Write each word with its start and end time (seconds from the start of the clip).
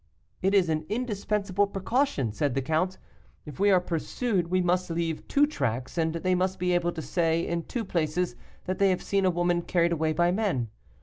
'It 0.41 0.51
is 0.55 0.67
an 0.67 0.83
indispensable 0.89 1.67
precaution,' 1.67 2.31
said 2.33 2.55
the 2.55 2.61
count; 2.63 2.97
'if 3.45 3.59
we 3.59 3.69
are 3.69 3.79
pursued 3.79 4.47
we 4.47 4.59
must 4.59 4.89
leave 4.89 5.27
two 5.27 5.45
tracks, 5.45 5.95
and 5.95 6.15
they 6.15 6.33
must 6.33 6.57
be 6.57 6.71
able 6.71 6.91
to 6.91 7.03
say 7.03 7.45
in 7.45 7.61
two 7.61 7.85
places 7.85 8.35
that 8.65 8.79
they 8.79 8.89
have 8.89 9.03
seen 9.03 9.25
a 9.25 9.29
woman 9.29 9.61
carried 9.61 9.91
away 9.91 10.11
by 10.11 10.31
men. 10.31 10.69